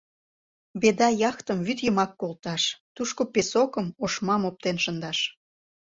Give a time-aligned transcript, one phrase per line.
[0.81, 2.63] «Беда» яхтым вӱд йымак колташ
[2.95, 5.19] тушко песокым— ошмам оптен шындаш!